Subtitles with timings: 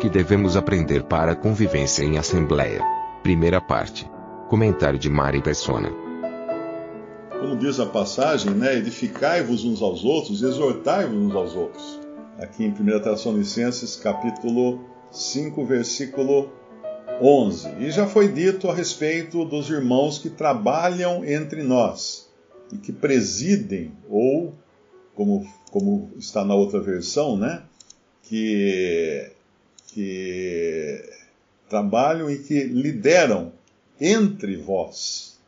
[0.00, 2.82] Que devemos aprender para a convivência em assembleia.
[3.22, 4.10] Primeira parte.
[4.48, 5.90] Comentário de Mari Persona.
[7.38, 12.00] Como diz a passagem, né, edificai-vos uns aos outros, exortai-vos uns aos outros.
[12.38, 14.80] Aqui em 1 Tessalonicenses, capítulo
[15.12, 16.50] 5, versículo
[17.20, 17.68] 11.
[17.80, 22.30] E já foi dito a respeito dos irmãos que trabalham entre nós
[22.72, 24.54] e que presidem, ou,
[25.14, 27.64] como, como está na outra versão, né,
[28.22, 29.30] que,
[29.92, 31.02] que
[31.68, 33.52] trabalham e que lideram
[34.00, 35.38] entre vós.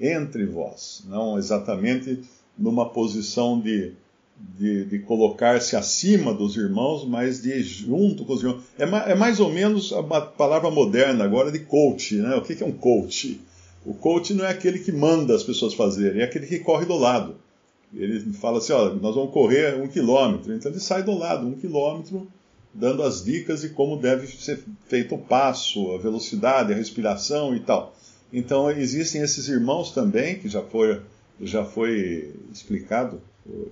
[0.00, 1.02] Entre vós.
[1.06, 2.20] Não exatamente
[2.58, 3.94] numa posição de
[4.38, 8.62] de, de colocar-se acima dos irmãos, mas de junto com os irmãos.
[8.78, 12.16] É, é, mais ou menos a palavra moderna agora de coach.
[12.16, 12.34] Né?
[12.36, 13.40] O que é um coach?
[13.84, 16.96] O coach não é aquele que manda as pessoas fazerem, é aquele que corre do
[16.96, 17.36] lado.
[17.94, 20.52] Ele fala assim: ó, nós vamos correr um quilômetro.
[20.52, 22.26] Então ele sai do lado, um quilômetro,
[22.78, 27.60] dando as dicas de como deve ser feito o passo, a velocidade, a respiração e
[27.60, 27.96] tal.
[28.32, 31.00] Então existem esses irmãos também, que já foi,
[31.40, 33.20] já foi explicado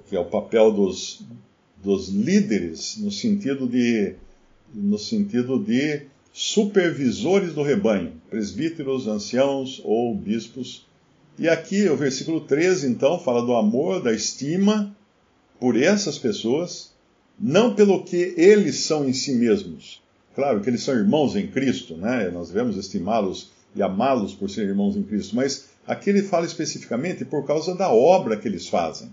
[0.08, 1.22] que é o papel dos,
[1.82, 4.14] dos líderes no sentido de
[4.72, 10.84] no sentido de supervisores do rebanho, presbíteros, anciãos ou bispos.
[11.38, 14.94] E aqui o versículo 13 então fala do amor, da estima
[15.60, 16.92] por essas pessoas,
[17.38, 20.02] não pelo que eles são em si mesmos.
[20.34, 22.30] Claro que eles são irmãos em Cristo, né?
[22.30, 27.24] Nós devemos estimá-los e amá-los por serem irmãos em Cristo, mas aqui ele fala especificamente
[27.24, 29.10] por causa da obra que eles fazem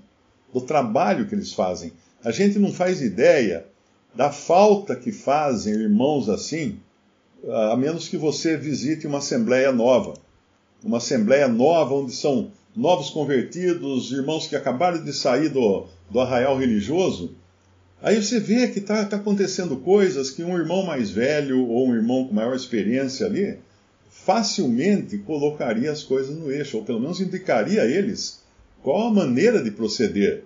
[0.53, 1.93] do trabalho que eles fazem.
[2.23, 3.65] A gente não faz ideia
[4.13, 6.77] da falta que fazem irmãos assim,
[7.71, 10.13] a menos que você visite uma assembleia nova.
[10.83, 16.57] Uma assembleia nova onde são novos convertidos, irmãos que acabaram de sair do, do arraial
[16.57, 17.35] religioso.
[18.01, 21.95] Aí você vê que está tá acontecendo coisas que um irmão mais velho ou um
[21.95, 23.57] irmão com maior experiência ali
[24.09, 28.41] facilmente colocaria as coisas no eixo, ou pelo menos indicaria a eles
[28.81, 30.43] qual a maneira de proceder?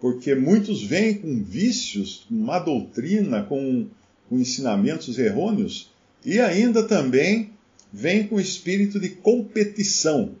[0.00, 3.86] Porque muitos vêm com vícios, má doutrina, com,
[4.28, 5.90] com ensinamentos errôneos,
[6.24, 7.50] e ainda também
[7.92, 10.32] vêm com espírito de competição.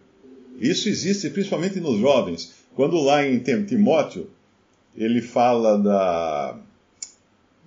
[0.60, 2.52] Isso existe principalmente nos jovens.
[2.74, 4.28] Quando lá em Timóteo
[4.96, 6.58] ele fala da,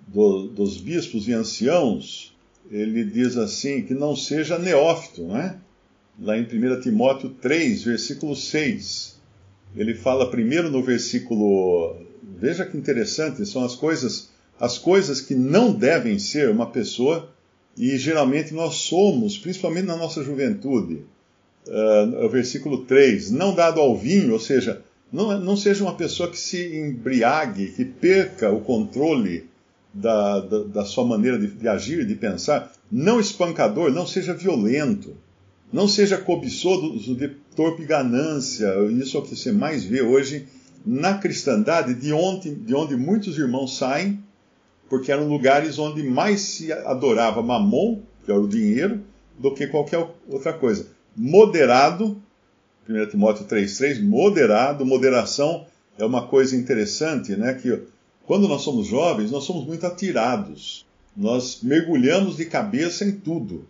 [0.07, 2.35] do, dos bispos e anciãos,
[2.71, 5.59] ele diz assim: que não seja neófito, né?
[6.19, 9.15] Lá em 1 Timóteo 3, versículo 6
[9.75, 11.97] ele fala primeiro no versículo.
[12.37, 17.29] Veja que interessante, são as coisas, as coisas que não devem ser uma pessoa,
[17.77, 21.01] e geralmente nós somos, principalmente na nossa juventude.
[21.67, 24.81] Uh, versículo 3: Não dado ao vinho, ou seja,
[25.11, 29.49] não, não seja uma pessoa que se embriague, que perca o controle
[29.93, 32.71] da, da, da sua maneira de, de agir, de pensar.
[32.91, 35.15] Não espancador, não seja violento
[35.71, 38.73] não seja cobiçoso de torpe ganância.
[38.91, 40.47] Isso é o que você mais vê hoje
[40.85, 44.23] na cristandade, de onde, de onde muitos irmãos saem,
[44.87, 49.01] porque eram lugares onde mais se adorava mamon, que era o dinheiro,
[49.37, 50.87] do que qualquer outra coisa.
[51.15, 52.21] Moderado,
[52.87, 55.65] 1 Timóteo 3,3, moderado, moderação
[55.97, 57.53] é uma coisa interessante, né?
[57.53, 57.81] Que
[58.25, 60.85] quando nós somos jovens, nós somos muito atirados.
[61.15, 63.65] Nós mergulhamos de cabeça em tudo.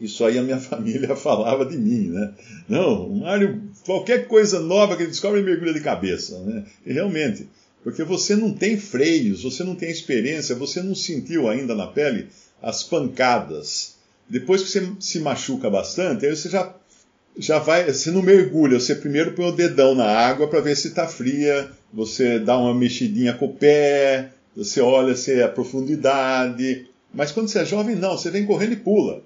[0.00, 2.32] Isso aí a minha família falava de mim, né?
[2.68, 6.64] Não, o Mário, qualquer coisa nova que ele descobre, ele mergulha de cabeça, né?
[6.84, 7.48] E realmente,
[7.82, 12.28] porque você não tem freios, você não tem experiência, você não sentiu ainda na pele
[12.62, 13.94] as pancadas.
[14.28, 16.74] Depois que você se machuca bastante, aí você já,
[17.36, 20.88] já vai, você não mergulha, você primeiro põe o dedão na água para ver se
[20.88, 26.86] está fria, você dá uma mexidinha com o pé, você olha se é a profundidade.
[27.12, 29.22] Mas quando você é jovem, não, você vem correndo e pula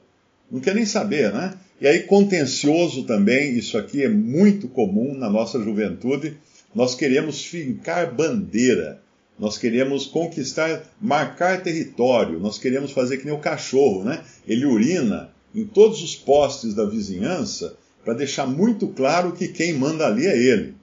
[0.51, 1.55] não quer nem saber, né?
[1.81, 6.37] E aí, contencioso também, isso aqui é muito comum na nossa juventude.
[6.75, 9.01] Nós queremos fincar bandeira,
[9.39, 14.23] nós queremos conquistar, marcar território, nós queremos fazer que nem o cachorro, né?
[14.47, 20.07] Ele urina em todos os postes da vizinhança para deixar muito claro que quem manda
[20.07, 20.75] ali é ele.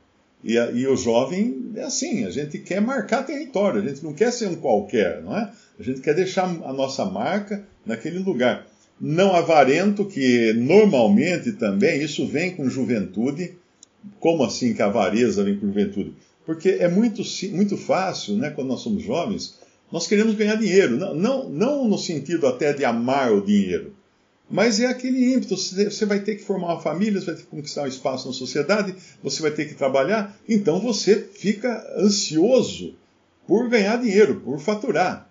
[0.43, 4.31] E, e o jovem é assim, a gente quer marcar território, a gente não quer
[4.31, 5.51] ser um qualquer, não é?
[5.79, 8.67] A gente quer deixar a nossa marca naquele lugar.
[9.01, 13.53] Não avarento, que normalmente também isso vem com juventude.
[14.19, 16.13] Como assim que a avareza vem com juventude?
[16.45, 19.57] Porque é muito, muito fácil, né, quando nós somos jovens,
[19.91, 20.95] nós queremos ganhar dinheiro.
[20.95, 23.94] Não, não, não no sentido até de amar o dinheiro,
[24.49, 25.57] mas é aquele ímpeto.
[25.57, 28.33] Você vai ter que formar uma família, você vai ter que conquistar um espaço na
[28.33, 30.37] sociedade, você vai ter que trabalhar.
[30.47, 32.95] Então você fica ansioso
[33.47, 35.29] por ganhar dinheiro, por faturar.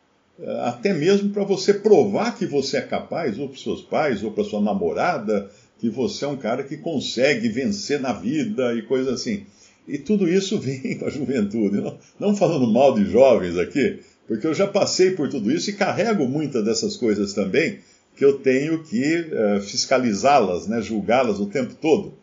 [0.65, 4.43] Até mesmo para você provar que você é capaz, ou para seus pais, ou para
[4.43, 9.47] sua namorada, que você é um cara que consegue vencer na vida e coisas assim.
[9.87, 11.81] E tudo isso vem com a juventude.
[11.81, 15.75] Não, não falando mal de jovens aqui, porque eu já passei por tudo isso e
[15.75, 17.79] carrego muitas dessas coisas também
[18.17, 22.15] que eu tenho que uh, fiscalizá-las, né, julgá-las o tempo todo.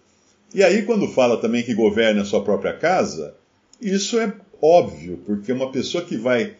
[0.53, 3.35] E aí, quando fala também que governa a sua própria casa,
[3.81, 6.55] isso é óbvio, porque uma pessoa que vai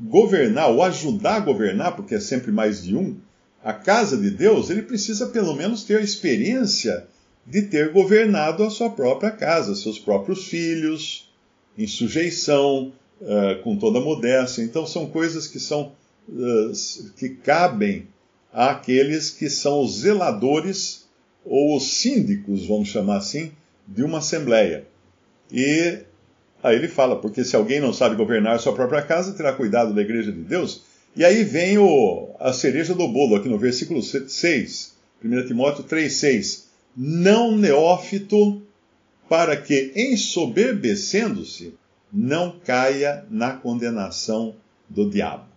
[0.00, 3.16] governar ou ajudar a governar, porque é sempre mais de um,
[3.62, 7.06] a casa de Deus, ele precisa pelo menos ter a experiência
[7.46, 11.30] de ter governado a sua própria casa, seus próprios filhos,
[11.76, 14.62] em sujeição, uh, com toda modéstia.
[14.62, 15.92] Então, são coisas que são
[16.28, 16.72] uh,
[17.16, 18.06] que cabem
[18.52, 21.08] àqueles que são os zeladores
[21.44, 23.52] ou os síndicos, vamos chamar assim,
[23.86, 24.86] de uma assembleia.
[25.50, 25.98] E
[26.62, 30.02] aí ele fala, porque se alguém não sabe governar sua própria casa, terá cuidado da
[30.02, 30.82] igreja de Deus.
[31.16, 34.94] E aí vem o, a cereja do bolo, aqui no versículo 6,
[35.24, 36.64] 1 Timóteo 3,6.
[36.96, 38.62] Não neófito,
[39.28, 41.74] para que, ensoberbecendo-se,
[42.12, 44.56] não caia na condenação
[44.88, 45.49] do diabo.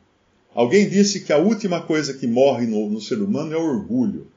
[0.54, 4.28] Alguém disse que a última coisa que morre no, no, ser humano é o orgulho.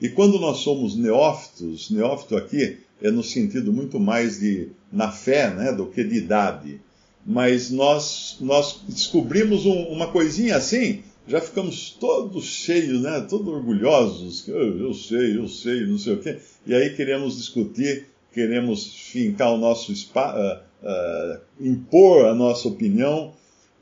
[0.00, 5.52] E quando nós somos neófitos, neófito aqui é no sentido muito mais de na fé,
[5.52, 6.80] né, do que de idade.
[7.24, 14.46] Mas nós, nós descobrimos um, uma coisinha assim, já ficamos todos cheios, né, todos orgulhosos.
[14.46, 16.38] Eu, eu sei, eu sei, não sei o quê.
[16.64, 23.34] E aí queremos discutir, queremos fincar o nosso espaço, uh, uh, impor a nossa opinião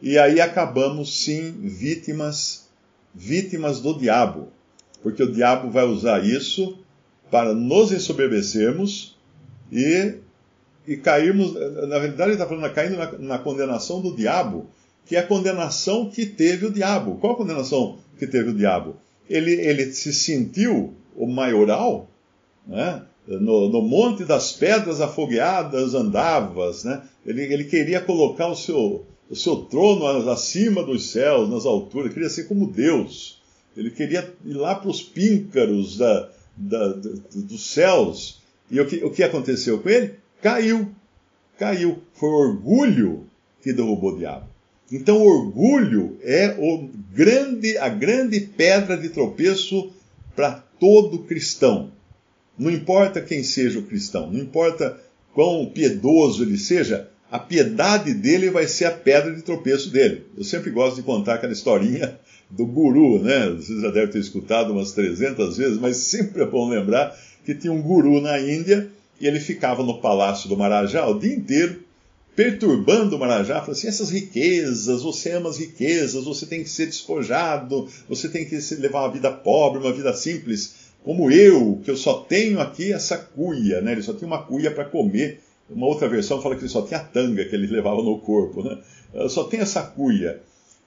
[0.05, 2.69] e aí acabamos sim vítimas,
[3.15, 4.49] vítimas do diabo,
[5.03, 6.77] porque o diabo vai usar isso
[7.31, 9.17] para nos ensoberbecermos
[9.73, 10.17] e,
[10.87, 11.55] e cairmos.
[11.89, 14.67] Na verdade, ele está falando caindo na, na condenação do diabo,
[15.07, 17.17] que é a condenação que teve o diabo.
[17.17, 18.97] Qual a condenação que teve o diabo?
[19.27, 22.11] Ele, ele se sentiu o maioral,
[22.67, 23.01] né?
[23.27, 27.01] no, no, monte das pedras afogueadas andavas, né?
[27.25, 32.15] ele, ele queria colocar o seu, o seu trono acima dos céus, nas alturas, ele
[32.15, 33.43] queria ser como Deus.
[33.77, 38.41] Ele queria ir lá para os píncaros da, da, da, dos céus.
[38.71, 40.15] E o que, o que aconteceu com ele?
[40.41, 40.89] Caiu.
[41.59, 41.99] Caiu.
[42.15, 43.27] Foi orgulho
[43.61, 44.47] que derrubou o diabo.
[44.93, 49.91] Então, o orgulho é o grande, a grande pedra de tropeço
[50.37, 51.91] para todo cristão.
[52.57, 55.01] Não importa quem seja o cristão, não importa
[55.33, 60.25] quão piedoso ele seja, a piedade dele vai ser a pedra de tropeço dele.
[60.39, 62.17] Eu sempre gosto de contar aquela historinha
[62.49, 63.49] do guru, né?
[63.49, 67.13] Vocês já devem ter escutado umas 300 vezes, mas sempre é bom lembrar
[67.45, 68.89] que tinha um guru na Índia
[69.21, 71.81] e ele ficava no palácio do Marajá o dia inteiro,
[72.37, 76.87] perturbando o Marajá, falando assim, essas riquezas, você ama as riquezas, você tem que ser
[76.87, 81.97] despojado, você tem que levar uma vida pobre, uma vida simples, como eu, que eu
[81.97, 83.91] só tenho aqui essa cuia, né?
[83.91, 87.01] Ele só tinha uma cuia para comer uma outra versão fala que ele só tinha
[87.01, 88.79] tanga que ele levava no corpo, né?
[89.29, 90.43] Só tem essa cuia.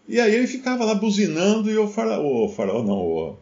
[0.07, 3.37] E aí ele ficava lá buzinando e o faraó, o faraó não, o,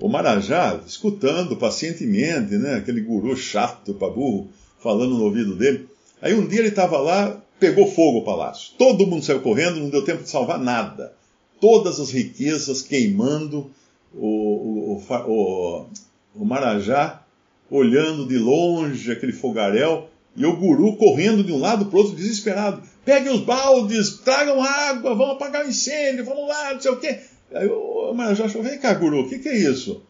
[0.00, 2.74] o Marajá, escutando pacientemente, né?
[2.74, 4.48] Aquele guru chato para burro,
[4.80, 5.88] falando no ouvido dele.
[6.20, 8.72] Aí um dia ele estava lá, pegou fogo o palácio.
[8.76, 11.14] Todo mundo saiu correndo, não deu tempo de salvar nada.
[11.60, 13.70] Todas as riquezas queimando,
[14.14, 15.86] o, o, o,
[16.34, 17.22] o Marajá
[17.70, 22.16] olhando de longe aquele fogaréu e o guru correndo de um lado para o outro,
[22.16, 22.82] desesperado.
[23.04, 27.18] Peguem os baldes, tragam água, vamos apagar o incêndio, vamos lá, não sei o quê.
[27.52, 30.02] Aí o Marajá falou, vem cá, guru, o que, que é isso?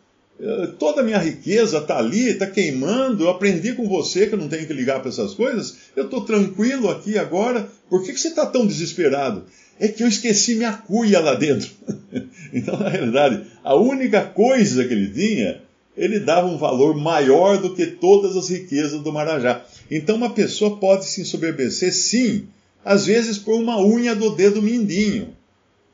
[0.79, 4.49] Toda a minha riqueza está ali, está queimando, eu aprendi com você que eu não
[4.49, 8.29] tenho que ligar para essas coisas, eu estou tranquilo aqui agora, por que, que você
[8.29, 9.45] está tão desesperado?
[9.79, 11.71] É que eu esqueci minha cuia lá dentro.
[12.53, 15.61] então, na realidade, a única coisa que ele tinha,
[15.97, 19.63] ele dava um valor maior do que todas as riquezas do Marajá.
[19.91, 22.47] Então uma pessoa pode se ensoberbecer, sim,
[22.85, 25.35] às vezes por uma unha do dedo mindinho.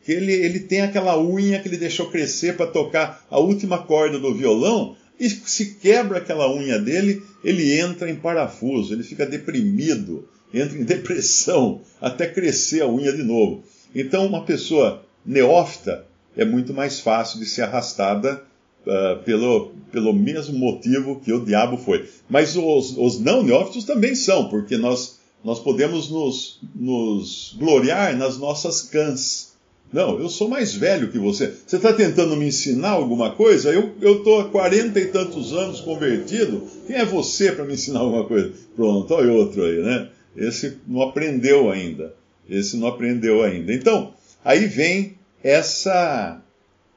[0.04, 4.18] Que ele, ele tem aquela unha que ele deixou crescer para tocar a última corda
[4.18, 10.28] do violão, e se quebra aquela unha dele, ele entra em parafuso, ele fica deprimido,
[10.52, 13.64] entra em depressão até crescer a unha de novo.
[13.94, 16.04] Então, uma pessoa neófita
[16.36, 18.44] é muito mais fácil de ser arrastada
[18.86, 22.08] uh, pelo, pelo mesmo motivo que o diabo foi.
[22.28, 28.38] Mas os, os não neófitos também são, porque nós, nós podemos nos, nos gloriar nas
[28.38, 29.54] nossas cãs.
[29.92, 31.54] Não, eu sou mais velho que você.
[31.64, 33.72] Você está tentando me ensinar alguma coisa?
[33.72, 36.62] Eu estou há quarenta e tantos anos convertido.
[36.86, 38.52] Quem é você para me ensinar alguma coisa?
[38.74, 40.08] Pronto, olha outro aí, né?
[40.36, 42.14] Esse não aprendeu ainda.
[42.48, 43.72] Esse não aprendeu ainda.
[43.72, 44.12] Então,
[44.44, 46.42] aí vem essa.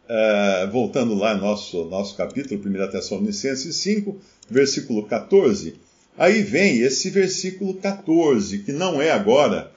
[0.10, 4.18] Uh, voltando lá no nosso, nosso capítulo, 1 Tessalonicenses 5,
[4.50, 5.76] versículo 14.
[6.18, 9.72] Aí vem esse versículo 14, que não é agora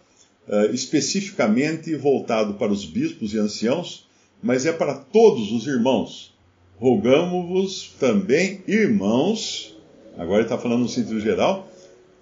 [0.48, 4.08] uh, especificamente voltado para os bispos e anciãos,
[4.42, 6.32] mas é para todos os irmãos.
[6.78, 9.76] Rogamos-vos também, irmãos,
[10.16, 11.70] agora ele está falando no sentido geral,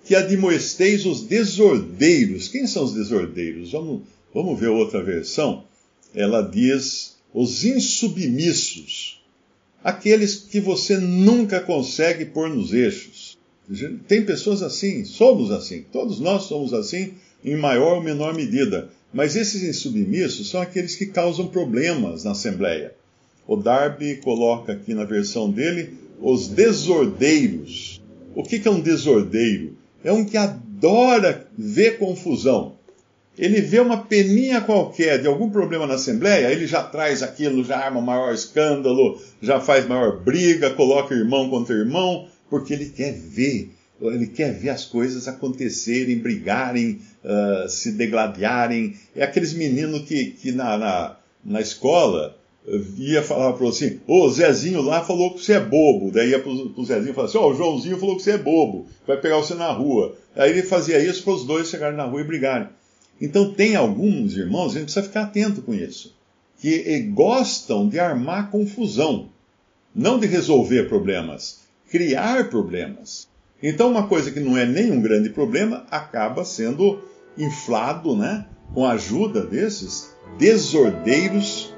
[0.05, 2.49] que admoesteis os desordeiros.
[2.49, 3.73] Quem são os desordeiros?
[3.73, 4.03] Vamos,
[4.35, 5.65] vamos ver outra versão.
[6.13, 9.23] Ela diz os insubmissos,
[9.83, 13.39] aqueles que você nunca consegue pôr nos eixos.
[14.09, 18.91] Tem pessoas assim, somos assim, todos nós somos assim, em maior ou menor medida.
[19.13, 22.95] Mas esses insubmissos são aqueles que causam problemas na Assembleia.
[23.47, 28.01] O Darby coloca aqui na versão dele os desordeiros.
[28.35, 29.77] O que é um desordeiro?
[30.05, 32.77] É um que adora ver confusão.
[33.41, 37.79] Ele vê uma peninha qualquer de algum problema na Assembleia, ele já traz aquilo, já
[37.79, 43.71] arma maior escândalo, já faz maior briga, coloca irmão contra irmão, porque ele quer ver
[44.03, 48.97] ele quer ver as coisas acontecerem, brigarem, uh, se degladiarem.
[49.15, 52.35] É aqueles meninos que, que na, na, na escola
[52.97, 56.11] ia falar para assim, ô, oh, Zezinho lá falou que você é bobo.
[56.11, 58.33] Daí ia pro, pro Zezinho e falava assim, ó, oh, o Joãozinho falou que você
[58.33, 60.15] é bobo, vai pegar você na rua.
[60.37, 62.69] Aí ele fazia isso para os dois chegarem na rua e brigarem.
[63.21, 66.17] Então tem alguns irmãos, a gente precisa ficar atento com isso,
[66.59, 69.29] que gostam de armar confusão,
[69.95, 71.61] não de resolver problemas,
[71.91, 73.29] criar problemas.
[73.63, 77.03] Então, uma coisa que não é nenhum grande problema acaba sendo
[77.37, 81.75] inflado, né, com a ajuda desses desordeiros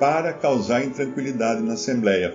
[0.00, 2.34] para causar intranquilidade na Assembleia.